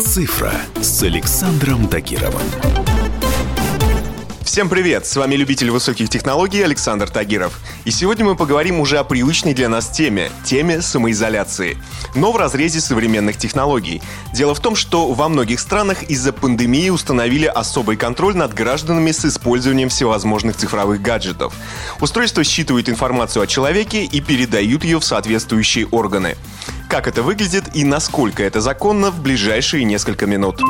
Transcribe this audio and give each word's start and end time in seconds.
«Цифра» 0.00 0.52
с 0.82 1.04
Александром 1.04 1.86
Тагировым. 1.86 2.42
Всем 4.42 4.68
привет! 4.68 5.06
С 5.06 5.14
вами 5.14 5.36
любитель 5.36 5.70
высоких 5.70 6.08
технологий 6.08 6.62
Александр 6.62 7.08
Тагиров. 7.08 7.58
И 7.84 7.92
сегодня 7.92 8.24
мы 8.24 8.34
поговорим 8.34 8.80
уже 8.80 8.98
о 8.98 9.04
привычной 9.04 9.54
для 9.54 9.68
нас 9.68 9.88
теме– 9.88 10.30
теме 10.44 10.82
самоизоляции. 10.82 11.78
Но 12.16 12.32
в 12.32 12.36
разрезе 12.36 12.80
современных 12.80 13.36
технологий. 13.36 14.02
Дело 14.32 14.54
в 14.54 14.60
том, 14.60 14.74
что 14.74 15.12
во 15.12 15.28
многих 15.28 15.60
странах 15.60 16.02
из-за 16.04 16.32
пандемии 16.32 16.90
установили 16.90 17.46
особый 17.46 17.96
контроль 17.96 18.36
над 18.36 18.52
гражданами 18.52 19.12
с 19.12 19.24
использованием 19.24 19.88
всевозможных 19.88 20.56
цифровых 20.56 21.02
гаджетов. 21.02 21.54
Устройства 22.00 22.42
считывают 22.42 22.88
информацию 22.88 23.42
о 23.42 23.46
человеке 23.46 24.04
и 24.04 24.20
передают 24.20 24.84
ее 24.84 24.98
в 24.98 25.04
соответствующие 25.04 25.86
органы. 25.86 26.36
Как 26.88 27.08
это 27.08 27.22
выглядит 27.22 27.64
и 27.74 27.84
насколько 27.84 28.42
это 28.42 28.60
законно 28.60 29.10
в 29.10 29.20
ближайшие 29.20 29.84
несколько 29.84 30.26
минут. 30.26 30.60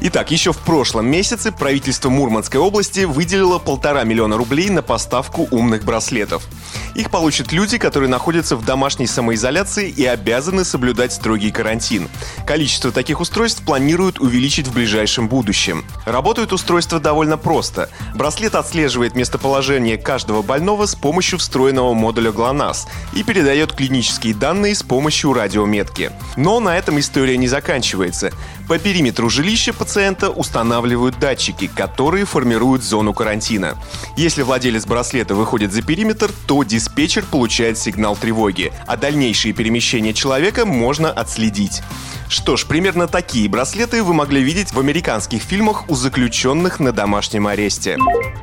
Итак, 0.00 0.30
еще 0.30 0.52
в 0.52 0.58
прошлом 0.58 1.06
месяце 1.06 1.52
правительство 1.52 2.10
Мурманской 2.10 2.60
области 2.60 3.00
выделило 3.00 3.58
полтора 3.58 4.04
миллиона 4.04 4.36
рублей 4.36 4.70
на 4.70 4.82
поставку 4.82 5.48
умных 5.50 5.84
браслетов. 5.84 6.46
Их 6.94 7.10
получат 7.10 7.52
люди, 7.52 7.76
которые 7.76 8.08
находятся 8.08 8.56
в 8.56 8.64
домашней 8.64 9.06
самоизоляции 9.06 9.90
и 9.90 10.04
обязаны 10.04 10.64
соблюдать 10.64 11.12
строгий 11.12 11.50
карантин. 11.50 12.08
Количество 12.46 12.90
таких 12.92 13.20
устройств 13.20 13.64
планируют 13.64 14.18
увеличить 14.18 14.68
в 14.68 14.74
ближайшем 14.74 15.28
будущем. 15.28 15.84
Работают 16.04 16.52
устройства 16.52 17.00
довольно 17.00 17.36
просто. 17.36 17.90
Браслет 18.14 18.54
отслеживает 18.54 19.14
местоположение 19.14 19.98
каждого 19.98 20.42
больного 20.42 20.86
с 20.86 20.94
помощью 20.94 21.38
встроенного 21.38 21.92
модуля 21.94 22.30
GLONASS 22.30 22.86
и 23.14 23.22
передает 23.22 23.72
клинические 23.72 24.34
данные 24.34 24.74
с 24.74 24.82
помощью 24.82 25.32
радиометки. 25.56 26.10
Но 26.36 26.60
на 26.60 26.76
этом 26.76 26.98
история 26.98 27.36
не 27.36 27.48
заканчивается. 27.48 28.30
По 28.68 28.78
периметру 28.78 29.30
жилища 29.30 29.72
пациента 29.72 30.30
устанавливают 30.30 31.18
датчики, 31.18 31.66
которые 31.66 32.24
формируют 32.24 32.82
зону 32.82 33.14
карантина. 33.14 33.76
Если 34.16 34.42
владелец 34.42 34.86
браслета 34.86 35.34
выходит 35.34 35.72
за 35.72 35.82
периметр, 35.82 36.30
то 36.46 36.62
диспетчер 36.62 37.24
получает 37.24 37.78
сигнал 37.78 38.16
тревоги, 38.16 38.72
а 38.86 38.96
дальнейшие 38.96 39.54
перемещения 39.54 40.12
человека 40.12 40.66
можно 40.66 41.10
отследить. 41.10 41.82
Что 42.28 42.56
ж, 42.56 42.66
примерно 42.66 43.06
такие 43.06 43.48
браслеты 43.48 44.02
вы 44.02 44.12
могли 44.12 44.42
видеть 44.42 44.72
в 44.72 44.80
американских 44.80 45.42
фильмах 45.42 45.88
у 45.88 45.94
заключенных 45.94 46.80
на 46.80 46.92
домашнем 46.92 47.46
аресте. 47.46 47.98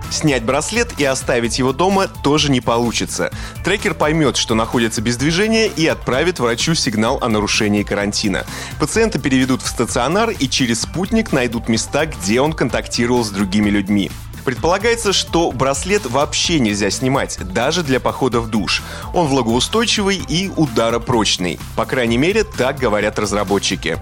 Снять 0.09 0.44
браслет 0.44 0.94
и 0.98 1.03
оставить 1.03 1.59
его 1.59 1.73
дома 1.73 2.08
тоже 2.08 2.50
не 2.50 2.62
получится. 2.62 3.31
Трекер 3.66 3.94
поймет, 3.94 4.38
что 4.38 4.56
находится 4.56 5.02
без 5.02 5.17
движения 5.17 5.67
и 5.67 5.86
отправит 5.86 6.40
врачу 6.40 6.75
сигнал 6.75 7.17
о 7.22 7.30
нарушении 7.30 7.84
карантина. 7.84 8.45
Пациента 8.80 9.20
переведут 9.20 9.62
в 9.62 9.67
стационар 9.67 10.30
и 10.30 10.47
через 10.47 10.81
спутник 10.81 11.31
найдут 11.31 11.68
места, 11.68 12.06
где 12.06 12.40
он 12.40 12.53
контактировал 12.53 13.23
с 13.23 13.31
другими 13.31 13.70
людьми. 13.70 14.12
Предполагается, 14.44 15.14
что 15.14 15.52
браслет 15.52 16.06
вообще 16.06 16.60
нельзя 16.60 16.90
снимать, 16.90 17.38
даже 17.54 17.84
для 17.84 18.00
похода 18.00 18.40
в 18.40 18.50
душ. 18.50 18.84
Он 19.14 19.28
влагоустойчивый 19.28 20.22
и 20.28 20.52
ударопрочный. 20.56 21.60
По 21.76 21.86
крайней 21.86 22.18
мере, 22.18 22.44
так 22.44 22.78
говорят 22.78 23.20
разработчики. 23.20 23.98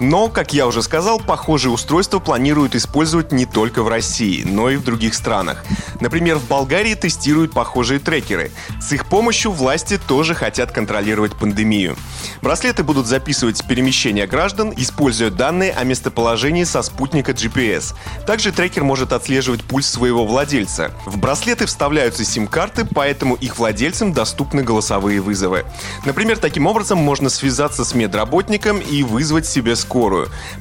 Но, 0.00 0.28
как 0.28 0.54
я 0.54 0.66
уже 0.66 0.82
сказал, 0.82 1.20
похожие 1.20 1.70
устройства 1.70 2.20
планируют 2.20 2.74
использовать 2.74 3.32
не 3.32 3.44
только 3.44 3.82
в 3.82 3.88
России, 3.88 4.44
но 4.44 4.70
и 4.70 4.76
в 4.76 4.82
других 4.82 5.14
странах. 5.14 5.62
Например, 6.00 6.38
в 6.38 6.48
Болгарии 6.48 6.94
тестируют 6.94 7.52
похожие 7.52 8.00
трекеры. 8.00 8.50
С 8.80 8.92
их 8.92 9.06
помощью 9.06 9.52
власти 9.52 10.00
тоже 10.08 10.34
хотят 10.34 10.72
контролировать 10.72 11.34
пандемию. 11.34 11.96
Браслеты 12.40 12.82
будут 12.82 13.06
записывать 13.06 13.62
перемещения 13.66 14.26
граждан, 14.26 14.72
используя 14.74 15.30
данные 15.30 15.72
о 15.72 15.84
местоположении 15.84 16.64
со 16.64 16.80
спутника 16.80 17.32
GPS. 17.32 17.94
Также 18.26 18.52
трекер 18.52 18.84
может 18.84 19.12
отслеживать 19.12 19.64
пульс 19.64 19.86
своего 19.86 20.24
владельца. 20.24 20.92
В 21.04 21.18
браслеты 21.18 21.66
вставляются 21.66 22.24
сим-карты, 22.24 22.86
поэтому 22.86 23.34
их 23.34 23.58
владельцам 23.58 24.14
доступны 24.14 24.62
голосовые 24.62 25.20
вызовы. 25.20 25.66
Например, 26.06 26.38
таким 26.38 26.66
образом 26.66 26.96
можно 26.96 27.28
связаться 27.28 27.84
с 27.84 27.94
медработником 27.94 28.78
и 28.78 29.02
вызвать 29.02 29.46
себе 29.46 29.76
скорую. 29.76 29.89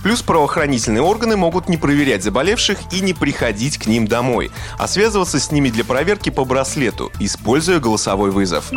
Плюс 0.04 0.22
правоохранительные 0.22 1.02
органы 1.02 1.38
могут 1.38 1.70
не 1.70 1.78
проверять 1.78 2.24
заболевших 2.24 2.80
и 2.92 3.02
не 3.02 3.14
приходить 3.14 3.78
к 3.78 3.86
ним 3.86 4.08
домой, 4.08 4.52
а 4.78 4.88
связываться 4.88 5.40
с 5.40 5.52
ними 5.52 5.70
для 5.70 5.84
проверки 5.84 6.30
по 6.30 6.46
браслету, 6.46 7.12
используя 7.20 7.80
голосовой 7.80 8.32
вызов. 8.32 8.72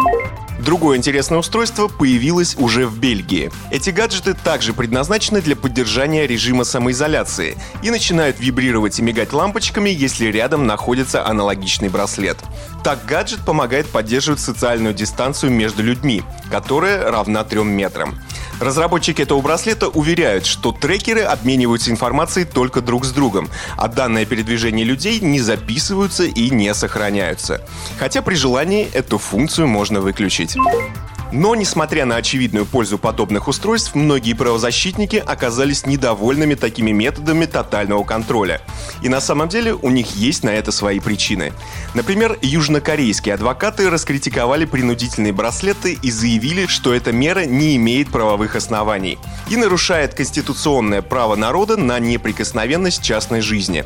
Другое 0.61 0.97
интересное 0.97 1.39
устройство 1.39 1.89
появилось 1.89 2.55
уже 2.57 2.87
в 2.87 2.97
Бельгии. 2.99 3.51
Эти 3.73 3.91
гаджеты 3.91 4.35
также 4.35 4.73
предназначены 4.73 5.43
для 5.43 5.57
поддержания 5.57 6.25
режима 6.25 6.63
самоизоляции 6.63 7.57
и 7.83 7.91
начинают 7.91 8.39
вибрировать 8.39 8.99
и 9.01 9.03
мигать 9.03 9.33
лампочками, 9.33 9.91
если 9.91 10.27
рядом 10.27 10.67
находится 10.67 11.27
аналогичный 11.27 11.89
браслет. 11.89 12.39
Так 12.85 13.05
гаджет 13.07 13.41
помогает 13.45 13.89
поддерживать 13.89 14.39
социальную 14.39 14.95
дистанцию 14.95 15.51
между 15.51 15.83
людьми, 15.83 16.23
которая 16.49 17.11
равна 17.11 17.43
3 17.43 17.65
метрам. 17.65 18.15
Разработчики 18.63 19.23
этого 19.23 19.41
браслета 19.41 19.89
уверяют, 19.89 20.47
что 20.47 20.71
трекеры 20.71 21.23
обмениваются 21.23 21.91
информацией 21.91 22.45
только 22.45 22.81
друг 22.81 23.05
с 23.05 23.11
другом, 23.11 23.51
а 23.77 23.89
данные 23.89 24.23
о 24.23 24.27
передвижении 24.27 24.85
людей 24.85 25.19
не 25.19 25.41
записываются 25.41 26.23
и 26.23 26.49
не 26.49 26.73
сохраняются. 26.73 27.61
Хотя 27.99 28.23
при 28.23 28.37
желании 28.37 28.89
эту 28.93 29.19
функцию 29.19 29.67
можно 29.67 30.01
выключить. 30.01 30.57
Но, 31.33 31.55
несмотря 31.55 32.05
на 32.05 32.17
очевидную 32.17 32.67
пользу 32.67 32.99
подобных 32.99 33.49
устройств, 33.49 33.95
многие 33.95 34.35
правозащитники 34.35 35.17
оказались 35.17 35.87
недовольными 35.87 36.55
такими 36.55 36.91
методами 36.91 37.47
тотального 37.47 38.05
контроля. 38.05 38.61
И 39.03 39.09
на 39.09 39.21
самом 39.21 39.49
деле 39.49 39.73
у 39.75 39.89
них 39.89 40.15
есть 40.15 40.45
на 40.45 40.51
это 40.51 40.71
свои 40.73 41.01
причины. 41.01 41.55
Например, 41.95 42.39
южнокорейские 42.43 43.35
адвокаты 43.35 43.89
раскритиковали 43.89 44.67
принудительные 44.67 45.33
браслеты 45.33 45.99
и 46.03 46.11
заявили, 46.11 46.67
что 46.67 46.93
эта 46.93 47.13
мера 47.13 47.47
не 47.47 47.77
имеет 47.77 48.11
правовых 48.11 48.55
оснований 48.55 49.19
и 49.49 49.57
нарушает 49.57 50.15
конституционное 50.15 51.01
право 51.01 51.35
народа 51.35 51.79
на 51.79 51.99
неприкосновенность 51.99 53.03
частной 53.03 53.41
жизни. 53.41 53.85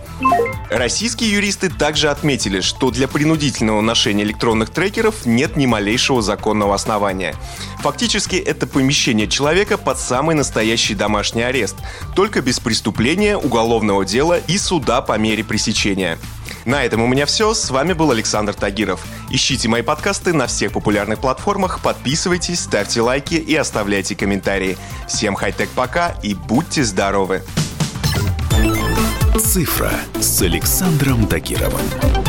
Российские 0.71 1.31
юристы 1.32 1.71
также 1.71 2.10
отметили, 2.10 2.60
что 2.60 2.91
для 2.91 3.06
принудительного 3.06 3.81
ношения 3.81 4.25
электронных 4.25 4.71
трекеров 4.71 5.25
нет 5.25 5.56
ни 5.56 5.65
малейшего 5.66 6.22
законного 6.22 6.75
основания. 6.75 7.34
Фактически 7.81 8.37
это 8.37 8.66
помещение 8.66 9.28
человека 9.28 9.78
под 9.78 9.99
самый 9.99 10.34
настоящий 10.34 10.94
домашний 10.94 11.43
арест, 11.43 11.77
только 12.16 12.43
без 12.43 12.59
преступления, 12.59 13.37
уголовного 13.37 14.04
дела 14.04 14.38
и 14.38 14.59
суда 14.59 15.03
по 15.03 15.16
мере 15.19 15.44
пресечения. 15.44 16.19
На 16.65 16.84
этом 16.84 17.00
у 17.00 17.06
меня 17.06 17.27
все. 17.27 17.54
С 17.54 17.71
вами 17.71 17.93
был 17.93 18.10
Александр 18.10 18.53
Тагиров. 18.53 19.06
Ищите 19.31 19.69
мои 19.69 19.83
подкасты 19.83 20.33
на 20.33 20.48
всех 20.48 20.72
популярных 20.72 21.21
платформах, 21.21 21.81
подписывайтесь, 21.81 22.60
ставьте 22.60 23.00
лайки 23.00 23.34
и 23.34 23.54
оставляйте 23.54 24.16
комментарии. 24.16 24.77
Всем 25.06 25.37
хай-тек 25.37 25.71
пока 25.71 26.16
и 26.25 26.34
будьте 26.34 26.83
здоровы! 26.83 27.43
«Цифра» 29.38 29.91
с 30.19 30.42
Александром 30.42 31.26
Тагировым. 31.26 32.25